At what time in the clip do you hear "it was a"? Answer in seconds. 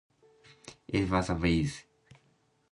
0.87-1.35